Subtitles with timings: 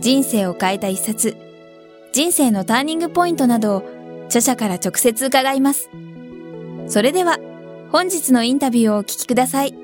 [0.00, 1.36] 人生を変えた一冊、
[2.12, 3.82] 人生のターニングポイントなどを
[4.26, 5.90] 著者から直接伺います。
[6.86, 7.38] それでは、
[7.90, 9.74] 本日のインタビューをお聞きください。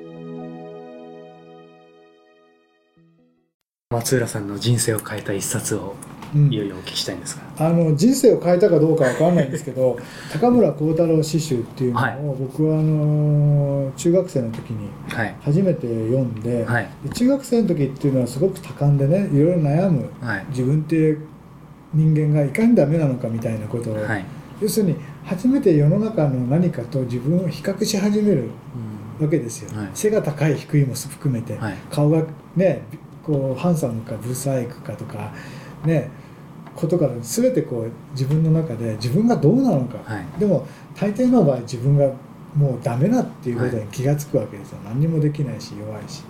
[3.89, 5.95] 松浦さんの人生を変えた一冊を
[6.33, 9.97] いよいよお聞きしたいんですが、うん、あの人生を変えたかどうかわからないんですけど
[10.31, 14.89] 高村光太郎詩集っていうのを、はい、僕はあの中学生の時に
[15.41, 21.17] 初めて読んではい、で中学生の時っていうのはすごく多感でねいろいろ悩む、はい、自分って
[21.93, 23.97] 人間がいかにダメなのかみたいなことを、
[24.61, 24.95] 要するに
[25.25, 28.49] 初めて世の中の何かと自分を比較し始める
[29.19, 31.57] わけですよ、背が高い低いも含めて、
[31.89, 32.23] 顔が
[32.55, 32.81] ね
[33.23, 35.31] こうハンサムかブサイクかとか
[35.85, 36.09] ね
[36.75, 42.11] ことから全てこう自分の中で自分がどうなのか、はい、でも大抵の場合自分が
[42.55, 46.23] もうダメだっていうことに気が付くわけですよ、はい、何にもできないし弱いし。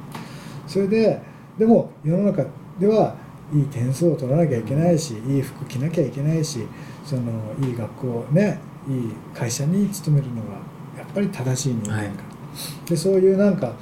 [0.67, 1.21] それで
[1.57, 2.45] でも世の中
[2.79, 3.15] では
[3.53, 6.65] いい点数を取らなきゃいけないしいい服着なきゃいけないし
[7.05, 7.21] その
[7.61, 10.53] いい学校ねいい会社に勤めるのが
[10.97, 13.73] やっぱり正しい人間か、はい、でそういうなんか、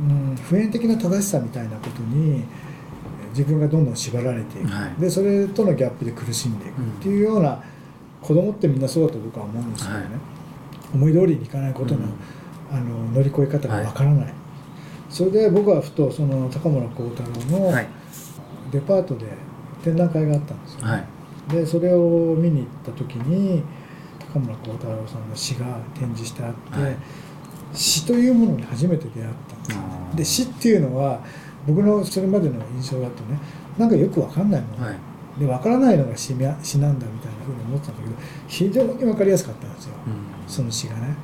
[0.00, 2.44] うん、普遍的な正しさみたいなことに
[3.30, 7.62] 自分がどんどん縛られていく、はい、でそれとのギャップで苦しんでいくっていうような、
[8.22, 10.04] 子供ってみんなそうだと僕は思うんですよね、はい、
[10.94, 12.00] 思い通りにいかないことの,、
[12.70, 14.34] あの乗り越え方がわからない、はい、
[15.08, 17.72] それで僕はふとその高村光太郎の
[18.70, 19.26] デパートで
[19.82, 21.04] 展覧会があったんですよ、ね、
[21.50, 23.62] でそれを見に行った時に
[24.32, 26.96] 高村光太郎さんの詩が展示してあって、
[27.72, 29.32] 詩というものに初めて出会っ
[29.66, 31.20] たんですで詩っていうのは
[31.66, 33.38] 僕のそれまでの印象だとね
[33.78, 38.14] なんかよく分かんないもの、はい、で分からないのが詩詩なんだみたいなふうに思ってたんだけど
[38.48, 41.16] 非常に分かりやすかったんですよ、うん、その詩がね。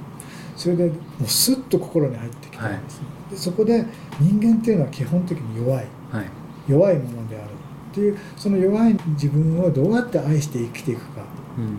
[0.57, 0.93] それでも
[1.23, 3.85] うスッと心に入ってきたんですね、はい、でそこで
[4.19, 6.25] 人間っていうのは基本的に弱い、はい、
[6.67, 7.51] 弱いものである
[7.91, 11.23] っていうその弱い自分をどうやって愛して生きていくか、
[11.59, 11.77] うん、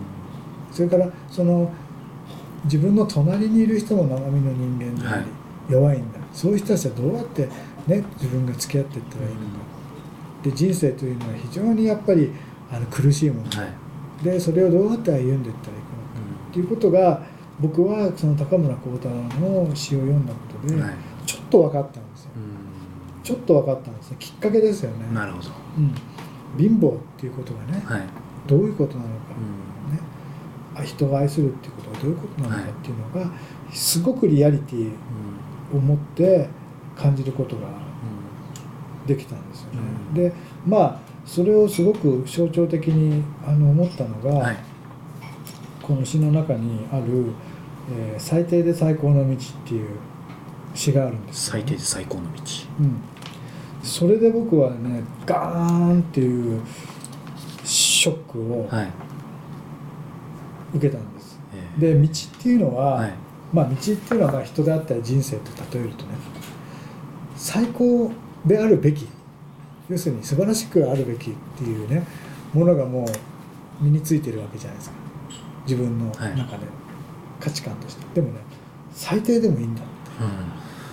[0.72, 1.72] それからその
[2.64, 5.26] 自分の隣にいる人も生身の人間であり、
[5.68, 6.18] 弱いんだ。
[6.32, 7.48] そういう人たちはどうやって
[7.88, 9.44] ね、自分が付き合っていったらいいのか、
[10.42, 12.30] で人生というのは非常にやっぱり
[12.70, 13.66] あの苦しいもの、は
[14.22, 15.72] い、でそれをどうやって歩んでいったらいいかな
[16.50, 17.22] っていうことが
[17.60, 20.80] 僕はその高村光太郎の詩を読んだことで、
[21.26, 22.30] ちょっと分かったんですよ、
[23.24, 24.16] ちょっと分かったんですね。
[24.20, 25.12] きっかけですよね。
[25.12, 25.94] なるほど、うん、
[26.56, 28.02] 貧乏っていうことがね、はい、
[28.46, 29.14] どういうことなのか、
[30.80, 33.32] ね、人が愛するっていうことがどういうことなのかっていうのが、
[33.72, 34.92] すごくリアリティ
[35.74, 36.48] を持って
[36.98, 37.62] 感じることが
[39.06, 39.78] できたんですよね。
[40.08, 40.32] うん、で
[40.66, 44.56] まあそれをすごく象徴的にあの思ったのが、はい、
[45.82, 47.26] この詩の中にある、
[47.90, 49.88] えー「最低で最高の道」っていう
[50.74, 52.42] 詩があるんです、ね、最低で最高の道、
[52.80, 52.96] うん、
[53.82, 56.60] それで僕はねガーンっていう
[57.64, 58.68] ショックを
[60.74, 63.12] 受けたんです、えー、で道っていうのは、はい、
[63.52, 66.14] まあ道っていうのは人であったり人生と例えるとね
[67.48, 68.12] 最高
[68.44, 69.08] であるべき
[69.88, 72.06] 要するに素晴らしくあるべきっていうね
[72.52, 74.96] ものがもう身についてるわけじゃないですか。
[75.64, 76.66] 自分の中で、
[77.40, 78.04] 価値観として。
[78.14, 78.40] でもね
[78.92, 79.80] 最低でもいいんだ。
[79.80, 79.90] って、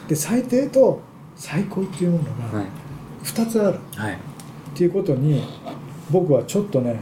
[0.02, 1.02] うん、で最低と
[1.36, 2.64] 最高っていうものが
[3.26, 4.18] 2つある、はい、っ
[4.74, 5.44] ていうことに
[6.10, 6.98] 僕はちょっとね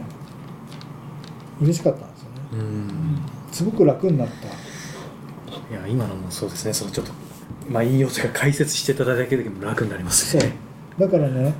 [1.60, 3.18] 嬉しかったんですよね、うん、
[3.52, 4.48] すごく楽になった。
[4.48, 6.72] いや今のもそうですね。
[6.72, 7.23] そのちょっと
[7.68, 10.52] まあ引用というか解説していただけでも楽になりますね。
[10.98, 11.54] だからね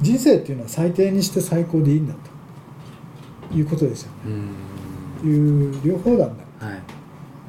[0.00, 2.30] 人生っていうのは最低にして最高でいいんだと。
[3.52, 5.28] いうことですよね。
[5.28, 6.82] いう両方なんだ、はい、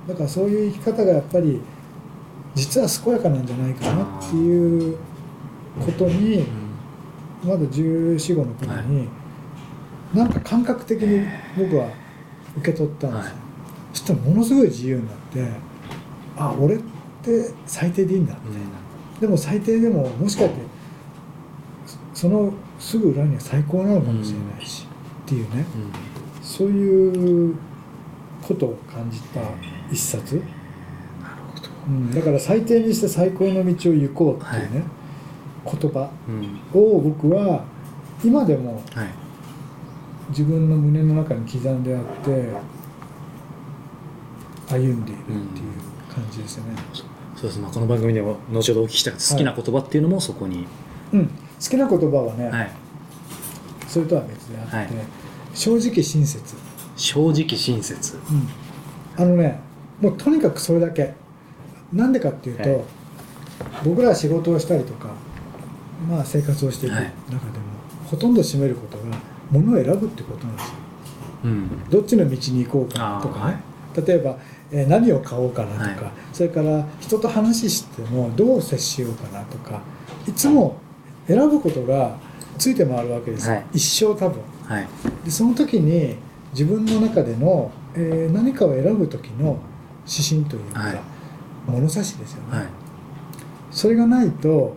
[0.09, 1.61] だからそういう生き方がやっぱり
[2.55, 4.19] 実は健やかなんじゃないかな。
[4.19, 4.97] っていう
[5.79, 6.45] ことに
[7.43, 9.03] まだ1415の頃に、は
[10.15, 11.25] い、なんか感覚的に
[11.57, 11.87] 僕は
[12.57, 13.33] 受け取ったんですよ、はい、
[13.93, 15.47] そしたらものすごい自由になって
[16.35, 16.83] あ俺って
[17.21, 18.67] って最低でいいんだみたいな、
[19.15, 20.55] うん、でも最低でももしかして
[22.13, 24.85] そのすぐ裏には最高なのかもしれないし、
[25.25, 25.65] っていうね、
[26.41, 27.55] そういう
[28.41, 29.39] ことを感じた
[29.91, 30.45] 一冊、なる
[31.55, 31.69] ほど。
[31.87, 34.83] うん、だから最低にして最高の道を行こうっていうね、
[35.65, 36.11] はい、言葉
[36.73, 37.63] を僕は
[38.23, 38.83] 今でも
[40.29, 42.53] 自分の胸の中に刻んであって
[44.69, 45.71] 歩んでいるっていう
[46.13, 46.75] 感じですよね、う。
[46.75, 47.10] ん、
[47.41, 50.65] そうです、まあ、この番組でも後ほどお聞きした好きな言葉っていうのもそこに、はい、
[51.13, 51.27] うん。
[51.27, 52.71] 好きな言葉はね、はい、
[53.87, 54.87] それとは別であって、はい、
[55.55, 56.55] 正直親切。
[56.95, 58.19] 正直親切、
[59.17, 59.59] うん、あのね
[59.99, 61.15] もうとにかくそれだけ。
[61.91, 62.83] なんでかっていうと、はい、
[63.85, 65.09] 僕らは仕事をしたりとか、
[66.07, 67.05] まあ、生活をしていく中で
[67.35, 67.41] も、
[68.05, 69.03] ほとんど占めることが
[69.49, 70.73] ものを選ぶってことなんですよ、
[71.43, 73.61] うん、どっちの道に行こうかとかね、
[74.07, 74.37] 例えば、
[74.71, 79.81] えー、何を買おうかなとか、はい、それから人と話してもどう接しようかなとか
[80.27, 80.77] いつも
[81.27, 82.17] 選ぶことが
[82.57, 84.87] ついて回るわけです、はい、一生多分、はい、
[85.25, 86.15] でその時に
[86.53, 89.59] 自分の中での、えー、何かを選ぶ時の
[90.07, 90.99] 指針というか、はい、
[91.67, 92.65] 物差しですよね、
[93.71, 94.75] それがないと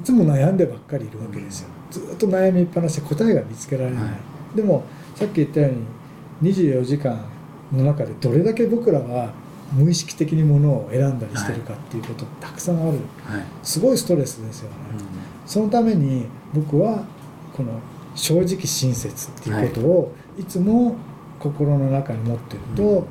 [0.00, 7.33] いつも悩んでばっかりいるわけですよ、ずっと悩みっぱなしで答えが見つけられない、でもさっき言ったように24時間
[7.72, 9.32] の中でどれだけ僕らは
[9.72, 12.98] 無意識的にものを選んだりしてるかっていうことたくさんある、はい、
[13.62, 15.00] すごいストレスですよね、うん、
[15.46, 17.04] そのために僕は
[17.56, 17.80] この
[18.14, 20.44] 正直親切っていうことをい。
[20.44, 20.96] つも
[21.38, 23.06] 心の中に持ってると、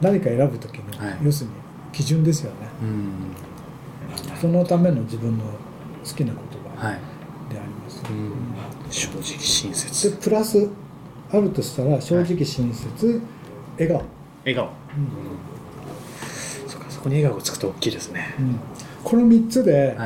[0.00, 0.84] 何か選ぶ時の、
[1.22, 1.56] 要するに
[1.92, 6.34] 基準ですよね、うん、そのための自分の好きな言
[6.76, 6.90] 葉
[7.50, 8.02] であります、
[8.90, 10.10] 正直親切。
[10.10, 10.68] でプラス
[11.32, 13.20] あるとしたら正直親切、
[13.80, 14.02] 笑顔。
[14.44, 14.70] 笑顔、うん、
[16.70, 18.58] そかそこに笑顔をつくと大きいですね、うん、
[19.04, 19.96] この3つで、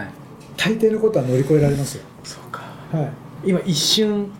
[0.57, 2.05] 大抵のことは乗り越えられますよ。
[2.25, 2.63] そうか、
[2.93, 3.13] は
[3.45, 4.33] い、今一瞬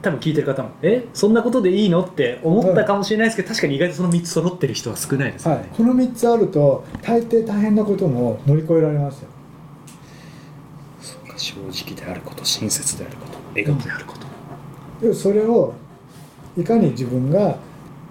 [0.00, 1.06] 多分聞いてる方もえ？
[1.14, 2.02] そんなことでいいの？
[2.02, 9.28] って思ったかもしれないですけど、確かに意外とその3つ揃ってる人は少ないですね、はい、この3つあると大抵大変なことも乗り越えられますよ。
[11.00, 14.14] そうか正直であること親切であること笑顔であるこ
[15.00, 15.74] と、うん、それを
[16.56, 17.58] いかに自分が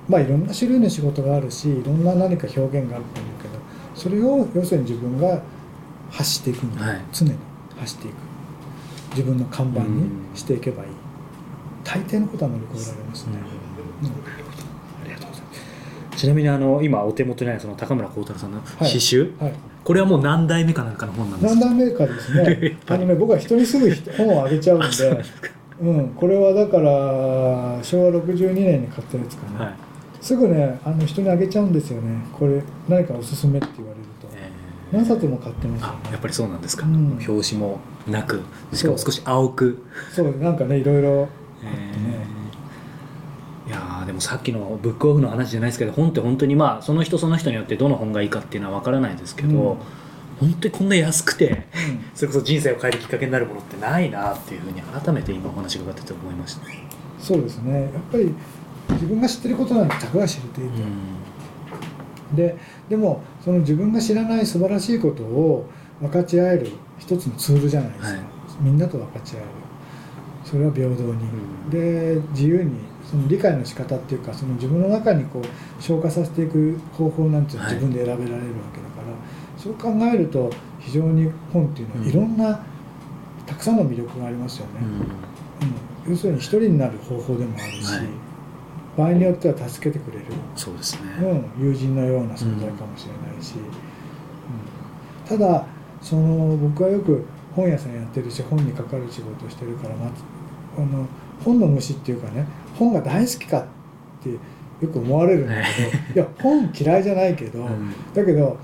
[0.09, 3.53] まあいろんな種類の仕事があるしいろんな何か表現があると思うけど
[3.95, 5.41] それを要するに自分が
[6.09, 7.35] 走っていくには、常に
[7.79, 8.13] 走っていく。
[9.11, 10.89] 自分の看板にしていけばいい、
[11.83, 13.33] 大抵のことは乗り越えられますね、
[14.03, 14.11] うん、あ
[15.05, 15.57] りがとうございま
[16.13, 16.17] す。
[16.17, 19.49] ちなみにあの今お手元にあるその高村光太郎さんの詩集、はい。
[19.49, 21.65] はい、これはもう何代目かなんかの本なんですか？
[21.65, 22.77] 何代目かですね。
[22.87, 24.87] あのね僕は人にすぐ本をあげちゃうんで。
[25.81, 29.73] うん、これはだから昭和62年に買ったやつかな、はい
[30.21, 32.23] すぐねあの人にあげちゃうんですよね。
[32.31, 38.41] これ何かおすすめって言われると、えー、何冊も買ってますよ、ね、やっぱりそうなんですか、うん、表紙もなく
[38.71, 39.83] しかも少し青く。
[40.13, 42.27] そうなんかねいろいろあってね、
[43.65, 49.77] えー、いやでもさっきのブックオフの話じゃないですけど本って本当にまあその人その人によってどの本がいいかっていうのは分からないですけど、うん。
[50.41, 56.65] 本当にこんな安くて、うん、 それこそ人生を変えるきっかけになるものってないなっていうふうに改めて今お話伺ってて思いました、
[57.19, 57.81] そうですね。
[57.81, 58.33] やっぱり
[58.93, 60.81] 自分が知ってることなんてたかが知れていて、
[62.29, 62.57] うん、で
[62.89, 68.21] でもその自分が知らない素晴らしいことを分かち合える一つのツールじゃないですか、はい、
[68.61, 69.47] みんなと分かち合える。
[70.43, 71.13] それは平等に、う
[71.67, 72.71] ん、で自由に
[73.09, 78.41] その理解の仕方っていうかその自分の中にこう消化させていく方法なんていうのは自分で選べられるわ
[78.73, 84.81] けだから、はい、そう考えると非常に本っていうのはいろんな、うん、たくさんの魅力がありますよね、
[86.05, 88.30] うん、要するに一人になる方法でもあるし、はい
[88.97, 90.25] 場合によっては助けてくれる。
[90.55, 91.01] そうですね、
[91.57, 93.55] うん、友人のような存在かもしれないし、
[95.29, 95.65] うん、ただ
[96.01, 100.11] その僕はよく本屋さんやってるし本にかかる仕事をしてるから、ま
[100.77, 101.07] あの
[101.43, 102.45] 本の虫っていうかね
[102.77, 103.65] 本が大好きかっ
[104.21, 104.39] てよ
[104.91, 108.57] く思われるんだけどいや本嫌いじゃないけど、うん、だけど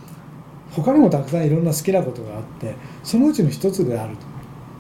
[0.72, 4.38] 他にもたくさんいろんな好きなことがあってそのうちの一つであると。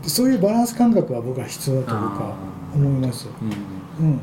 [0.08, 2.34] そういうバランス感覚は僕は必要だというか
[2.74, 3.27] 思います。
[4.00, 4.20] うん、うん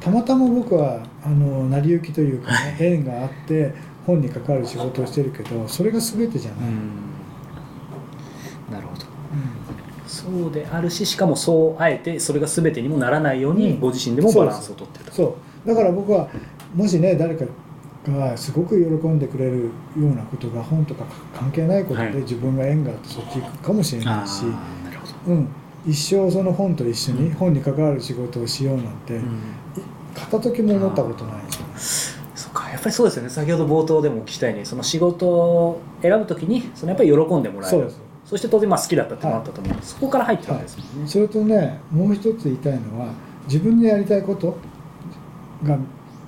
[0.00, 3.74] たまたま僕はあの成り行きというかね縁があって
[4.06, 6.70] 本に関わる仕事をしてるけどそれが全てじゃない。
[8.72, 15.68] なるほど、うん、そうであるししかもそうあえてそれが全てにもならないように、ご自身でもバランスをとってるそう。
[15.68, 16.28] だから僕は
[16.74, 17.44] もしね誰か
[18.06, 21.04] がすごく喜んでくれるようなことが本とか
[21.34, 24.44] 関係ないことで自分が縁があってそっち行くかもしれないし、
[25.26, 25.48] うん、
[25.86, 29.20] 一生その本と一緒に本に関わる仕事をしようなんて、
[30.14, 31.42] 片時も思ったことない。
[31.42, 32.30] ですよね。
[32.34, 32.70] そうか。
[32.70, 33.30] やっぱりそうですよね。
[33.30, 37.90] 先ほど冒頭でもお聞きしたいにその仕事を選ぶときにそのやっぱり喜んでもらえる。
[38.30, 43.12] そして当然まあ好きだったってのもあったと思うはい、そこから入ってるんですもんね、はい、それとねもう一つ言いたいのは
[43.46, 44.56] 自分でやりたいこと
[45.64, 45.76] が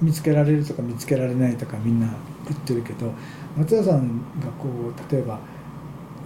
[0.00, 2.08] 見つけられるとか見つけられないとかみんな
[2.48, 3.12] 言ってるけど
[3.56, 5.38] 松田さんがこう例えば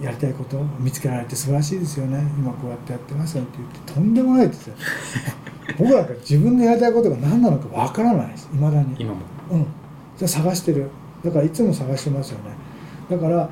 [0.00, 2.18] やりたいことを見つけられて素晴らしいですよね。
[2.38, 4.74] 今こうやってやってますよって言ってとんでもないですよ。
[5.78, 8.48] 僕なんか自分のやりたいことが何なのかわからないです。
[8.52, 8.94] いまだに。
[8.98, 9.20] 今も。
[9.50, 9.66] うん。
[10.16, 10.90] じゃ探してる。
[11.24, 12.50] だからいつも探してますよね。
[13.10, 13.50] だから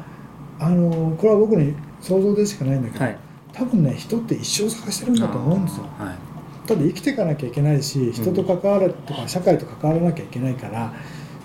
[0.58, 3.18] あのこれは僕に想像でしかないんだけど、はい、
[3.52, 10.92] 多分ね人って一生探してるんだと思うんですよ、はい、ただ生きていかなきゃいけないし人と関わるとか社会と関わらなきゃいけないから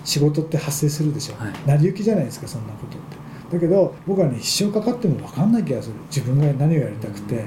[0.04, 3.16] 仕事って発生するでしょ、はい、成り行きじゃないですかそんなことって
[3.50, 5.94] だけど僕はね一生かかっても分かんない気がする。
[6.06, 7.44] 自分が何をやりたくて、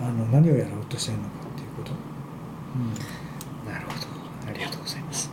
[0.00, 1.92] あの何をやろうとしてるのかっていうこと、
[2.74, 4.50] うん、なるほど。
[4.50, 5.30] ありがとうございます。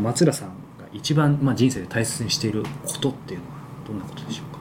[0.00, 0.54] 松浦さんが
[0.92, 3.50] 一番、まあ、人生で大切にしていることっていうのは
[3.88, 4.60] どんなことでしょうか？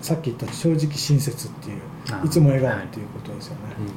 [0.00, 1.80] さっき言った正直親切っていう
[2.24, 3.72] いつも笑顔っていうことですよね、はい。
[3.74, 3.88] うん、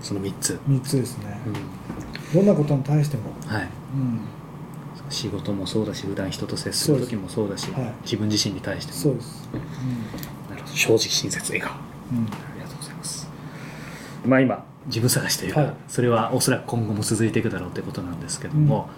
[0.00, 0.58] その3つ。
[0.66, 1.38] 3つですね、
[2.34, 3.24] うん、どんなことに対しても。
[3.46, 4.20] はい、うん
[5.10, 8.98] 仕事もそうだし普段人と接する時もそうだし、はい、自分自身に対しても。
[8.98, 10.76] そうです、うん、なるほど。
[10.76, 11.76] 正直親切笑顔、
[12.12, 13.28] うん、ありがとうございます。
[14.26, 18.88] まあ今自分探しというか、はい、それはおそらく今後も続いていくだろうということなんですけども、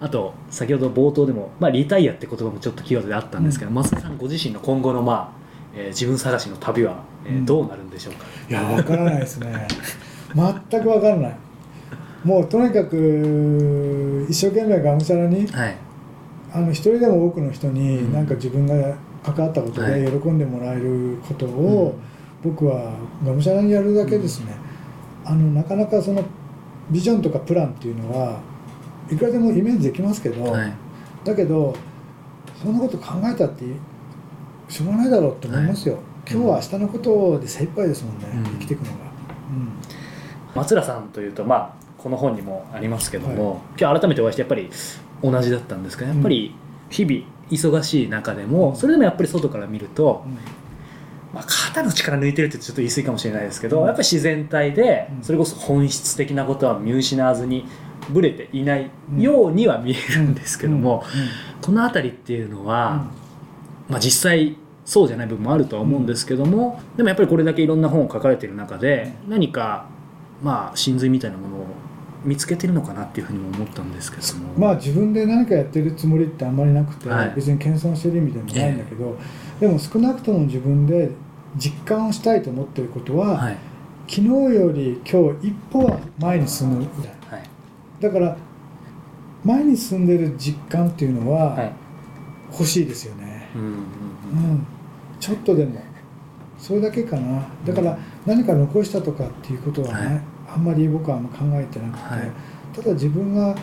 [0.00, 5.40] うん、あと先ほど冒頭でも、まあ、リタイアって言葉もちょっとキーワードであったんですけど、松田さんご自身の今後の、まあ
[5.74, 9.66] えー、自分探しの旅は、えー、どうなるんでしょうか、いや分からないですね。
[10.34, 11.36] 全く分からない
[12.24, 15.76] もうとにかく一生懸命がむしゃらに、はい、
[16.52, 18.74] あの一人でも多くの人になんか自分が
[19.22, 21.98] 関わったことで喜んでもらえることを
[22.42, 24.54] 僕はがむしゃらにやるだけですね、
[25.24, 26.24] あのなかなかその
[26.90, 28.40] ビジョンとかプランっていうのは
[29.10, 30.72] いくらでもイメージできますけど、はい、
[31.24, 31.76] だけど
[32.62, 33.64] そんなこと考えたって
[34.68, 39.72] しょうがないだろうと思いますよ、はい、今日は明日のことで精一杯ですもんね、うん、生きていくのが、うん、
[40.54, 44.70] 松浦さんというとまあこの本にもありますけども、はい、今日改めてお会いしてやっぱり
[45.22, 46.54] 同じだったんですけどやっぱり
[46.88, 50.24] 日々忙しい中でも、それでもやっぱり外から見ると、
[51.34, 57.66] まあ、肩の力抜いてるってちょっと言い過ぎかもしれないですけど、やっぱり自然体でそれこそ本質的なことは見失わずに
[58.08, 61.04] ぶれていないようには見えるんですけども、
[61.60, 63.10] この辺りっていうのは、
[63.88, 69.86] まあ、実際そうじゃない部分もあるとは思うんですけども、でもやっぱりこれだけいろんな本を書かれている中で何か
[70.42, 71.66] まあ真髄みたいなものを
[72.24, 74.52] 見つけてるのかなっていうふうにも思ったんですけども。
[74.58, 79.16] まあ自分で何かやってるつもりってあんまりなくて、はい、別に謙遜してる意味でもないんだけど、
[79.60, 81.10] えー、でも少なくとも自分で
[81.56, 83.56] 実感をしたいと思ってることは、はい、
[84.08, 86.88] 昨日より今日一歩は前に進む、はい、
[88.00, 88.36] だから
[89.44, 91.72] 前に進んでる実感っていうのは
[92.52, 94.66] 欲しいですよね、うん、うんうん、
[95.18, 95.80] ちょっとでも
[96.60, 97.42] それだけかな。
[97.64, 102.32] だから何か残したとかっていうことはね、あんまり僕は考えてなくて、はい、
[102.74, 103.54] ただ自分が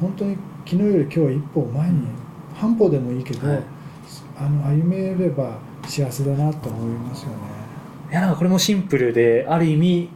[0.00, 2.06] 本当に昨日より今日一歩前に
[2.54, 3.62] 半歩でもいいけど、はい、
[4.38, 7.36] あの歩めれば幸せだなと思いますよね。
[8.10, 10.08] いやなんかこれもシンプルである意味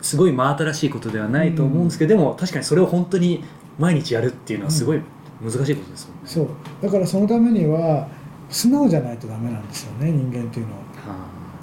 [0.00, 3.44] すごい真新しいことではないと思うんですけど、うん、でも確かにそれを本当に
[3.78, 5.00] 毎日やるっていうのはすごい
[5.42, 6.48] 難しいことですもんね、うん、そう。
[6.82, 8.08] だからそのためには
[8.48, 10.82] 素直じゃないとダメなんですよね人間っていうのは。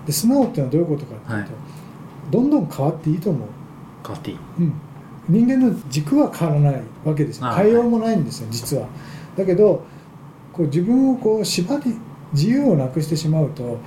[0.05, 1.47] で素直っていうのはどういうことかっていうと、はい、
[2.31, 3.47] どんどん変わっていいと思う。
[4.03, 4.73] 変わっていい、うん、
[5.27, 7.49] 人間の軸は変わらないわけですよ。
[7.51, 8.87] 変えようもないんですよ、実は。
[9.37, 9.83] だけど
[10.53, 11.95] こう自分をこう縛り
[12.33, 13.79] 自由をなくしてしまうと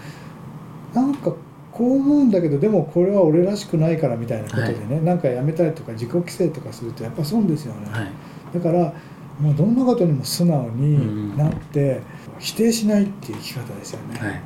[0.95, 1.33] なんか
[1.73, 8.11] こう思うんだけどでもこれは俺らしくないからみたいなことでね、はい、なんかやめたりとか自己規制とかするとやっぱ損ですよね、はい、
[8.55, 8.93] だから
[9.41, 12.03] もうどんなことにも素直になって、
[12.39, 14.41] 否定しないっていう生き方ですよね、はい、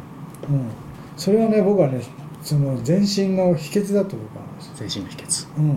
[0.49, 0.71] うん、
[1.17, 2.01] それはね僕はね
[2.47, 4.45] その前進の秘訣だと僕は
[4.79, 5.49] 前進の秘訣。
[5.59, 5.69] うん。
[5.69, 5.75] や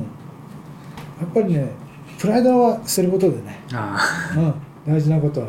[1.25, 1.71] っぱりね
[2.19, 3.59] プライドは捨てることでね。
[3.73, 3.99] あ、
[4.85, 5.47] うん、大事なことは、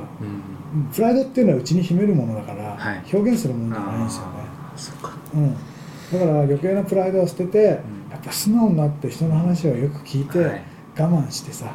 [0.73, 4.33] うん、プライドっていうのはうちに秘めるものだから、はい、表現するものじゃないんですよね。
[4.77, 10.63] そうか、うん、だから余計なプライドを捨てて、うん、やっぱ素直になって人の話をよく聞いて、はい、
[10.99, 11.75] 我慢してさ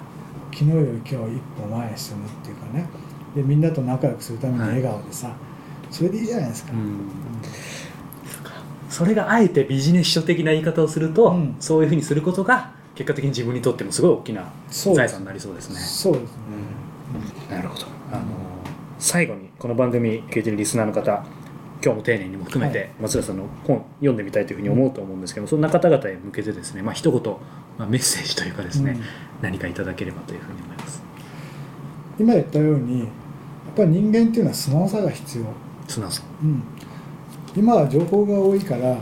[0.52, 1.20] 昨日より今日一
[1.62, 2.88] 歩前へ進むっていうかね。
[3.36, 5.36] でみんなと仲良くするために笑顔でさ、はい、
[5.92, 7.12] それでいいじゃないですか、うん
[8.96, 15.76] それがあえてビジネス書的な言い方をすると、うん、そういうふうにすることが結果的に自分にとってもすごい大きな財産になりそうですね。
[15.82, 16.38] そうですね、
[17.50, 17.88] うん、なるほど。
[18.14, 18.24] あの
[18.98, 21.26] 最後にこの番組聞いてるリスナーの方
[21.84, 27.34] 今日も丁寧にも含めて松田さんの本読んでみたいというふうに思うと思うんですけどそんな方々へ向けてですね、まあ一言、
[27.78, 29.02] まあ、メッセージというかですね、うん、
[29.42, 31.04] 何かいただければというふうに思います。
[32.18, 33.10] 今言ったようにやっ
[33.76, 35.44] ぱり人間っていうのは素直さが必要。
[35.88, 36.64] 素直さ、うん、
[37.56, 38.98] 今は情報が多いから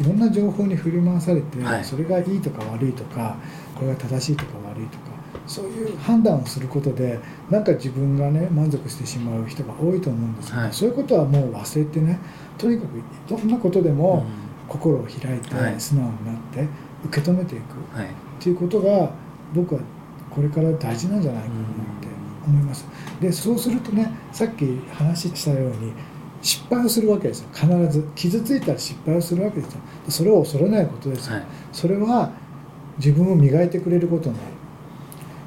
[0.00, 3.36] いろんな情報に振り回されて、はい、それがいいとか悪いとか
[3.74, 5.12] これが正しいとか悪いとか
[5.46, 7.18] そういう判断をすることで
[7.50, 12.18] なんか自分がね満足してしまう人が多いと思うんですけど、はい、そういうことはもう忘れてね
[12.58, 14.24] とにかくどんなことでも
[14.68, 16.66] 心を開いて素直になって
[17.04, 17.62] 受け止めていく。
[17.62, 19.10] っていうことが
[19.54, 19.80] 僕は
[20.30, 21.58] これから大事なんじゃないかなっ
[22.00, 22.08] て
[22.46, 22.86] 思います。
[23.20, 25.92] でそうするとねさっき話したように
[26.42, 27.48] 失敗をするわけですよ。
[27.54, 28.06] 必ず。
[28.14, 29.80] 傷ついたら失敗をするわけですよ。
[30.08, 32.32] それを恐れないことですよ、はい、それは
[32.98, 34.42] 自分を磨いてくれることにな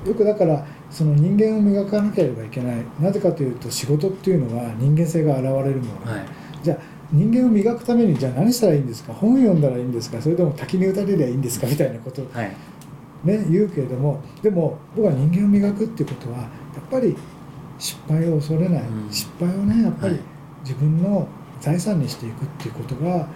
[0.05, 2.77] るよくだからその人間を磨かなければいけない。
[2.99, 6.25] なぜかというと仕事っていうのは人間性が現れるもの、はい、
[6.63, 6.77] じゃあ
[7.11, 9.13] 人間を磨くためにじゃあ何したらいいんですか？
[9.13, 10.21] 本読んだらいいんですか？
[10.21, 11.67] それとも滝に打たれりゃいいんですか？
[11.67, 12.21] みたいなこと。
[12.21, 12.47] を、はい、
[13.25, 16.45] ね、言うけれどもでも僕は人間を磨くっていうことはや
[16.79, 17.15] っぱり
[17.77, 20.19] 失敗を恐れない、うん、失敗をねやっぱり
[20.65, 21.27] 自分の
[21.61, 23.27] 財産にしていくっていうことが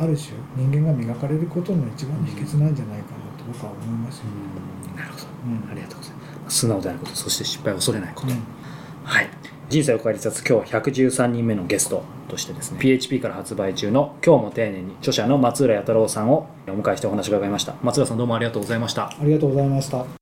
[0.00, 4.24] ある種人間が磨かれることの一番の秘訣なんじゃないかなと僕は思いますよ、
[4.90, 6.58] うん、なるほど、うん、ありがとうございます。
[6.58, 8.32] 素直であることそして失敗を恐れないこと、
[9.04, 9.28] はい。
[9.68, 17.74] 人生を変える冊今日は113人目のゲストとしてですね PHP から発売中の「今日も丁寧に」著者の松浦弥太郎さんをお迎えしてお話を伺いました。
[17.82, 19.06] 松浦さんどうもありがとうございました。
[19.06, 20.21] ありがとうございました